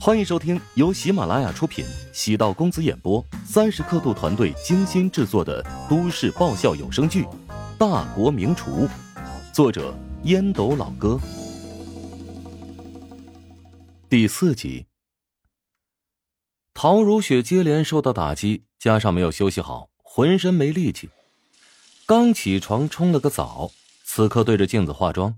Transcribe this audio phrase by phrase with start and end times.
[0.00, 7.24] 欢迎收听由喜马拉雅出品、喜道公子演播、三十刻度团队精心制作的都市爆笑有声剧
[7.76, 8.86] 《大国名厨》，
[9.52, 9.92] 作者
[10.22, 11.18] 烟斗老哥，
[14.08, 14.86] 第四集。
[16.72, 21.10] 陶如雪接连受到打击，加上没有休息好，浑身没力气。
[22.06, 23.72] 刚起床冲了个澡，
[24.04, 25.34] 此刻对着镜子化妆，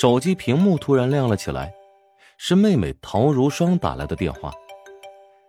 [0.00, 1.74] 手机屏幕突然亮了起来。
[2.40, 4.54] 是妹妹陶如霜打来的电话。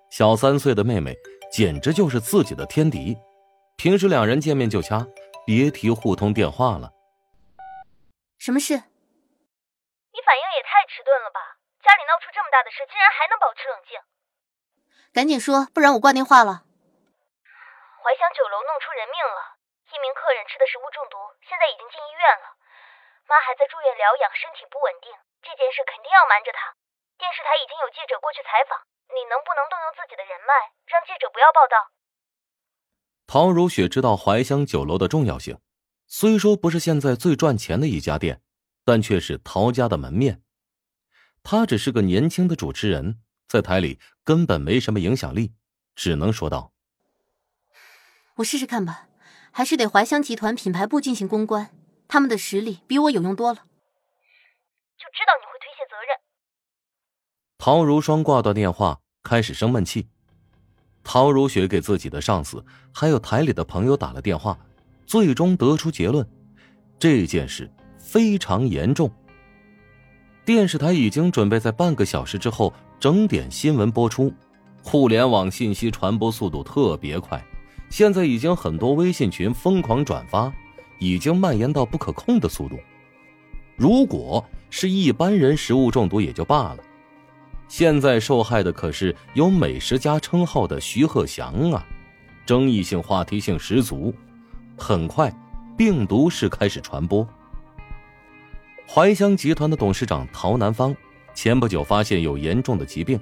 [0.09, 1.13] 小三岁的妹妹
[1.53, 3.15] 简直就是自己的天敌，
[3.77, 5.05] 平时两人见面就掐，
[5.45, 6.89] 别提互通电话了。
[8.41, 8.73] 什么事？
[8.73, 11.61] 你反应也太迟钝了吧！
[11.85, 13.93] 家里闹出这么大的事，竟然还能保持冷静。
[15.13, 16.65] 赶紧说，不然我挂电话了。
[18.01, 19.61] 怀香酒楼弄出人命了，
[19.93, 22.57] 一名客人吃的食物中毒，现在已经进医院了，
[23.29, 25.13] 妈还在住院疗养，身体不稳定。
[25.41, 26.75] 这件事肯定要瞒着他。
[27.17, 28.79] 电视台已经有记者过去采访，
[29.11, 30.51] 你能不能动用自己的人脉，
[30.87, 31.75] 让记者不要报道？
[33.27, 35.59] 陶如雪知道怀香酒楼的重要性，
[36.07, 38.41] 虽说不是现在最赚钱的一家店，
[38.83, 40.41] 但却是陶家的门面。
[41.43, 45.53] 她只是个年轻的主持人，在台里根本没什么影响力，
[45.95, 46.73] 只能说道
[48.37, 49.07] ：“我试试看吧，
[49.51, 51.69] 还是得怀香集团品牌部进行公关，
[52.07, 53.65] 他们的实力比我有用多了。”
[54.99, 56.19] 就知道你会推卸责任。
[57.57, 60.07] 陶如霜挂断电话，开始生闷气。
[61.03, 64.59] 陶如雪给自己的上司还有台里的朋友打了电话，
[65.05, 66.29] 最终得出结论：
[66.99, 69.09] 这件事非常严重。
[70.45, 74.33] 电视台已经准备在半个小时之后整点新闻播出。
[74.81, 77.43] 互联网信息传播速度特别快，
[77.89, 80.51] 现在已经很多微信群疯狂转发，
[80.99, 82.79] 已经蔓延到不可控的速度。
[83.75, 86.77] 如果是一般人食物中毒也就罢了，
[87.67, 91.85] 现在受害的可是有美食家称号的徐鹤祥啊，
[92.45, 94.13] 争议性、话题性十足。
[94.77, 95.33] 很快，
[95.77, 97.27] 病毒是开始传播。
[98.87, 100.95] 怀香集团的董事长陶南方
[101.33, 103.19] 前不久发现有严重的疾病，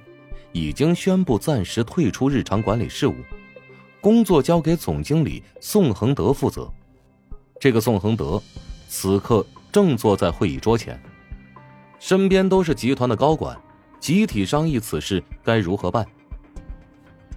[0.51, 3.15] 已经宣布暂时退出日常管理事务，
[4.01, 6.71] 工作交给总经理宋恒德负责。
[7.59, 8.41] 这个宋恒德，
[8.87, 9.45] 此刻。
[9.69, 10.99] 正坐在会议桌前，
[11.99, 13.59] 身边都是集团的高管，
[13.99, 16.05] 集体商议此事该如何办。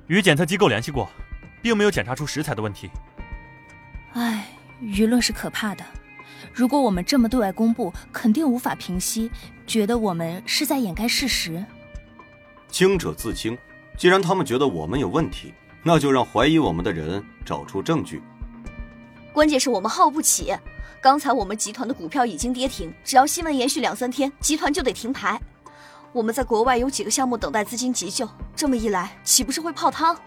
[0.06, 1.08] 与检测机构联系过，
[1.62, 2.90] 并没有检查出食材的问题。
[4.12, 4.48] 唉，
[4.82, 5.84] 舆论是可怕的，
[6.52, 9.30] 如果我们这么对外公布，肯定无法平息，
[9.66, 11.64] 觉得我们是在掩盖事实。
[12.68, 13.56] 清者自清，
[13.96, 18.20] 既然他们觉得我们有问题，那就让怀疑我们的人找出证据。
[19.32, 20.54] 关键是我们耗不起。
[21.00, 25.40] 刚才我们集团的股票已经跌停，只要新闻延续两三天，集团就得停牌。
[26.12, 30.18] 我们在国外有几个项目等待资金急救，这么一来，岂不是会泡汤？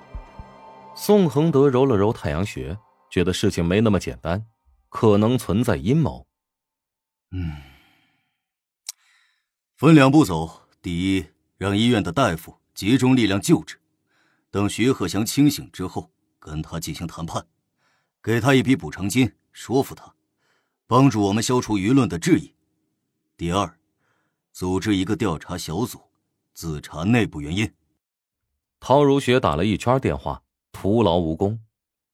[0.95, 2.77] 宋恒德揉了揉太阳穴，
[3.11, 4.45] 觉得事情没那么简单，
[4.89, 6.25] 可能存在阴谋。
[7.31, 7.57] 嗯，
[9.75, 11.25] 分两步走：第一，
[11.57, 13.79] 让医院的大夫集中力量救治，
[14.49, 16.09] 等徐鹤祥清醒之后，
[16.39, 17.45] 跟他进行谈判，
[18.23, 20.15] 给他一笔补偿金，说服他。
[20.87, 22.55] 帮助我们消除舆论的质疑。
[23.35, 23.77] 第二，
[24.53, 26.09] 组织一个调查小组，
[26.53, 27.75] 自查内部原因。
[28.79, 30.41] 陶如雪打了一圈电话，
[30.71, 31.59] 徒劳无功。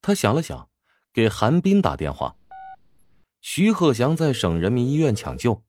[0.01, 0.67] 他想了想，
[1.13, 2.35] 给韩斌打电话。
[3.41, 5.63] 徐鹤祥在省人民医院抢救，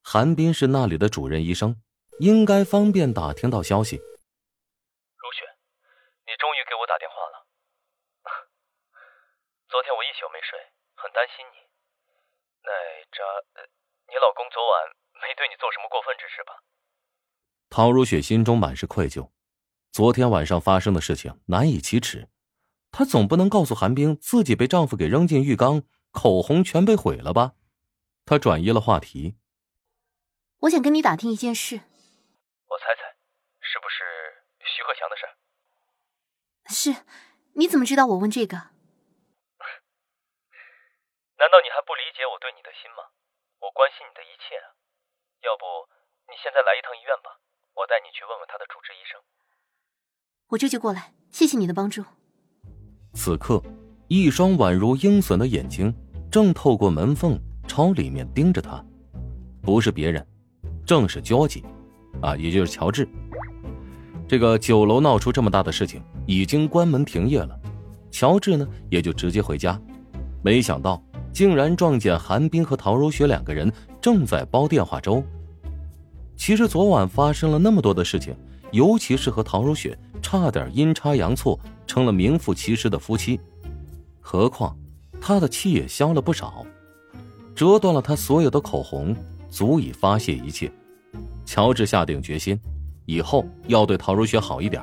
[0.00, 1.82] 韩斌是那里的主任医生，
[2.18, 3.96] 应该方便打听到消息。
[3.96, 4.02] 如
[5.32, 5.44] 雪，
[6.24, 7.44] 你终于给我打电话了。
[9.68, 10.60] 昨天我一宿没睡，
[10.94, 11.56] 很担心你。
[12.60, 12.68] 那
[13.08, 13.24] 扎，
[14.08, 16.52] 你老公昨晚没对你做什么过分之事吧？
[17.70, 19.30] 陶如雪心中满是愧疚，
[19.90, 22.28] 昨天晚上发生的事情难以启齿，
[22.90, 27.54] 她总不能告诉韩冰自己被丈夫给扔进浴缸，口红全被毁了吧？
[28.26, 29.38] 她转移了话题。
[30.58, 31.76] 我想跟你打听一件事。
[31.76, 33.16] 我猜猜，
[33.60, 34.04] 是不是
[34.76, 35.24] 徐鹤强的事？
[36.68, 37.02] 是，
[37.54, 38.71] 你怎么知道我问这个？
[41.42, 43.02] 难道你还不理解我对你的心吗？
[43.58, 44.78] 我关心你的一切啊！
[45.42, 45.66] 要不
[46.30, 47.34] 你现在来一趟医院吧，
[47.74, 49.18] 我带你去问问他的主治医生。
[50.50, 52.04] 我这就过来，谢谢你的帮助。
[53.14, 53.60] 此刻，
[54.06, 55.92] 一双宛如鹰隼的眼睛
[56.30, 57.36] 正透过门缝
[57.66, 58.78] 朝里面盯着他，
[59.60, 60.24] 不是别人，
[60.86, 61.64] 正是焦吉，
[62.22, 63.02] 啊，也就是乔治。
[64.28, 67.58] 这个酒楼闹出这么大的事情，已经关门停业了，
[68.12, 69.76] 乔治呢也就直接回家，
[70.44, 71.02] 没想到。
[71.32, 75.22] 竟然撞见韩冰和陶如雪两个人正在煲电话粥。
[76.36, 78.34] 其实昨晚发生了那么多的事情，
[78.72, 83.40] 尤其是和陶如雪差点阴差阳错成了名副其实的夫妻。
[84.20, 84.76] 何况，
[85.20, 86.66] 他的气也消了不少，
[87.54, 89.14] 折断了他所有的口红，
[89.48, 90.70] 足以发泄一切。
[91.44, 92.58] 乔治下定决心，
[93.04, 94.82] 以后要对陶如雪好一点。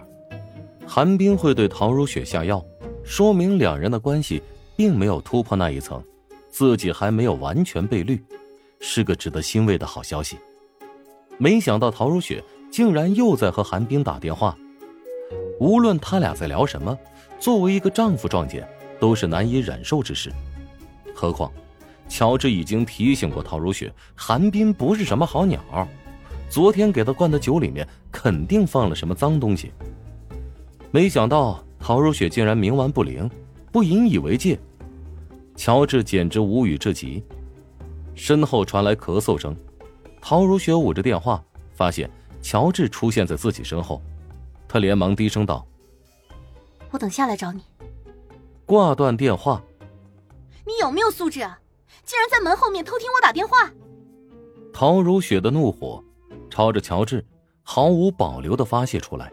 [0.86, 2.64] 韩冰会对陶如雪下药，
[3.04, 4.42] 说明两人的关系
[4.76, 6.02] 并没有突破那一层，
[6.60, 8.22] 自己还没有完全被绿，
[8.82, 10.38] 是个值得欣慰的好消息。
[11.38, 14.58] 没想到陶如雪竟然又在和韩冰打电话，
[15.58, 17.00] 无论他俩在聊什么，
[17.40, 18.68] 作为一个丈夫撞见
[19.00, 20.30] 都是难以忍受之事。
[21.16, 21.50] 何况，
[22.10, 25.88] 乔治已经提醒过陶如雪，韩冰不是什么好鸟，
[26.50, 29.72] 昨天给他灌的酒里面肯定放了什么脏东西。
[30.92, 33.32] 没想到陶如雪竟然冥顽不灵，
[33.72, 34.60] 不引以为戒，
[35.60, 37.22] 乔治简直无语至极。
[38.16, 39.54] 身后传来咳嗽声，
[40.22, 42.10] 陶如雪捂着电话，发现
[42.42, 44.02] 乔治出现在自己身后，
[44.70, 45.68] 他连忙低声道
[46.92, 47.62] ：“我等下来找你。”
[48.66, 49.62] 挂断电话。
[50.66, 51.60] 你有没有素质啊？
[52.06, 53.70] 竟然在门后面偷听我打电话！
[54.72, 56.02] 陶如雪的怒火
[56.50, 57.26] 朝着乔治
[57.64, 59.30] 毫无保留的发泄出来。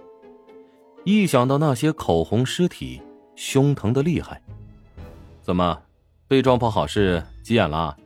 [1.04, 3.00] 一想到那些口红尸体，
[3.36, 4.42] 胸疼的厉害。
[5.40, 5.80] 怎么，
[6.28, 7.96] 被撞破好事急眼了？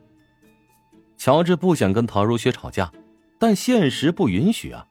[1.17, 2.91] 乔治不想跟陶如雪吵架，
[3.39, 4.87] 但现实不允许啊。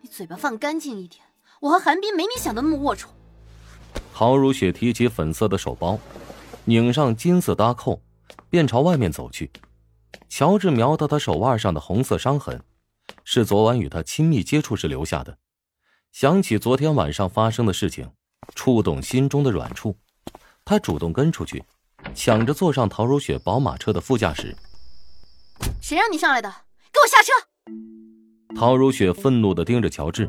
[0.00, 1.24] 你嘴巴放干净一点，
[1.60, 3.06] 我和韩冰没你想的那么龌龊。
[4.12, 5.98] 陶如雪提起粉色的手包，
[6.64, 8.00] 拧上金色搭扣，
[8.48, 9.50] 便朝外面走去。
[10.28, 12.62] 乔治瞄到她手腕上的红色伤痕，
[13.24, 15.36] 是昨晚与她亲密接触时留下的。
[16.12, 18.08] 想起昨天晚上发生的事情，
[18.54, 19.96] 触动心中的软处，
[20.64, 21.64] 他主动跟出去，
[22.14, 24.54] 抢着坐上陶如雪宝马车的副驾驶。
[25.80, 26.48] 谁让你上来的？
[26.92, 27.32] 给我下车！
[28.56, 30.28] 陶如雪愤怒的盯着乔治，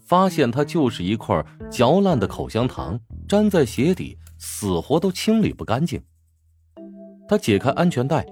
[0.00, 6.02] 发现他就是一块嚼烂的口香糖，粘在鞋底，死活都清理不干净。
[7.28, 8.26] 他解开安全带，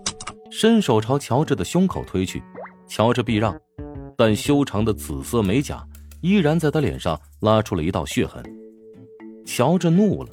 [0.50, 2.42] 伸手朝乔治的胸口推去，
[2.86, 3.58] 乔治避让，
[4.16, 5.86] 但修长的紫色美甲。
[6.20, 8.40] 依然在他脸上拉出了一道血痕，
[9.44, 10.30] 乔治怒了。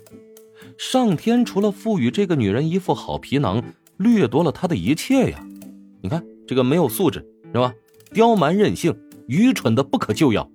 [0.79, 3.61] 上天除了赋予这个女人一副好皮囊，
[3.97, 5.45] 掠夺了她的一切呀！
[6.01, 7.73] 你看这个没有素质是吧？
[8.13, 8.97] 刁蛮任性，
[9.27, 10.49] 愚蠢的不可救药。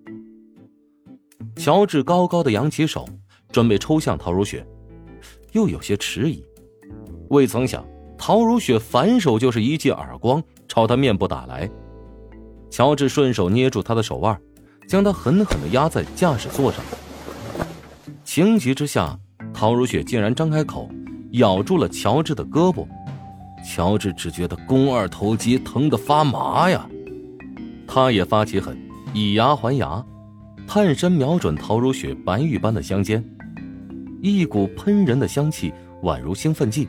[1.57, 3.07] 乔治高高的扬起手，
[3.53, 4.67] 准备抽向陶如雪，
[5.53, 6.43] 又有些迟疑。
[7.29, 7.87] 未曾想，
[8.17, 11.71] 陶如雪反手就是一记耳光，朝他面部打来。
[12.71, 14.41] 乔治顺手捏住他的手腕。
[14.89, 16.83] 将他狠狠的压在驾驶座上，
[18.23, 19.19] 情急之下，
[19.65, 20.91] 陶如雪竟然张开口，
[21.31, 22.87] 咬住了乔治的胳膊。
[23.65, 26.87] 乔治只觉得肱二头肌疼得发麻呀，
[27.87, 28.77] 他也发起狠，
[29.15, 30.05] 以牙还牙，
[30.67, 33.25] 探身瞄准陶如雪白玉般的香肩，
[34.21, 35.73] 一股喷人的香气
[36.03, 36.87] 宛如兴奋剂，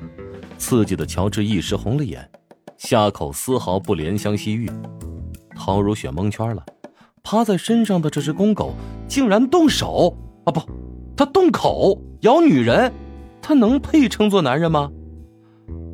[0.57, 2.29] 刺激的乔治一时红了眼，
[2.77, 4.69] 下口丝毫不怜香惜玉。
[5.55, 6.61] 陶如雪蒙圈了。
[7.23, 8.73] 趴在身上的这只公狗
[9.07, 10.13] 竟然动手
[10.43, 10.51] 啊！
[10.51, 10.61] 不，
[11.15, 12.91] 它动口咬女人，
[13.39, 14.91] 他能配称作男人吗？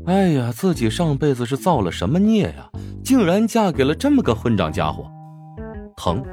[0.06, 2.70] 哎呀，自己上辈子是造了什么孽呀？
[3.04, 5.12] 竟然嫁给了这么个混账家伙！
[5.98, 6.24] 疼，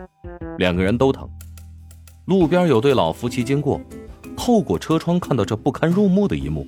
[0.56, 1.28] 两个人都疼。
[2.26, 3.80] 路边有对老夫妻经过，
[4.36, 6.64] 透过车窗看到这不堪入目的一幕，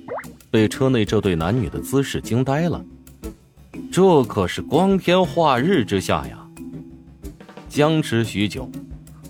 [0.51, 2.83] 被车内这对男女的姿势惊呆了。
[3.89, 6.45] 这可是光天化日之下呀！
[7.69, 8.69] 僵持许久，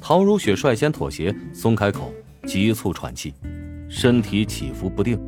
[0.02, 2.12] 陶如雪率先妥协，松开口，
[2.48, 3.32] 急促喘气，
[3.92, 5.20] 身体起伏不定。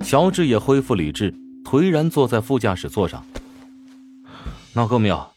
[0.00, 1.32] 乔治也恢复理智，
[1.64, 3.26] 颓然坐在副驾驶座上。
[4.74, 5.32] 闹够没有？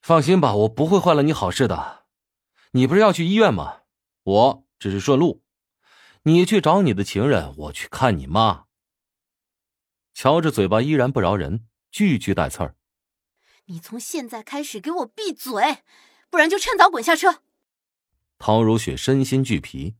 [0.00, 2.04] 放心吧，我不会坏了你好事的。
[2.70, 3.80] 你不是要去医院吗？
[4.22, 5.42] 我只是顺路。
[6.22, 8.64] 你去找你的情人，我去看你妈。
[10.14, 12.76] 乔治嘴巴依然不饶人，句句带刺儿。
[13.66, 15.78] 你从现在开始给我闭嘴，
[16.30, 17.42] 不然就趁早滚下车。
[18.38, 19.94] 陶如雪身心俱疲，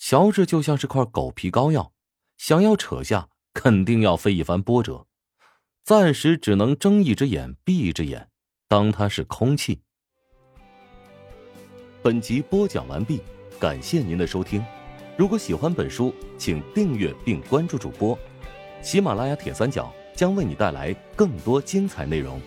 [0.00, 1.92] 乔治就像是块狗皮膏药，
[2.38, 5.06] 想要扯下，肯定要费一番波折。
[5.84, 8.30] 暂时只能睁一只眼闭一只眼，
[8.66, 9.82] 当它是空气。
[12.02, 13.20] 本集播讲完毕，
[13.60, 14.64] 感谢您的收听。
[15.18, 18.18] 如果喜欢本书，请订阅并关注主播。
[18.80, 22.40] 喜马拉雅铁三角将为你带来更多精彩内容。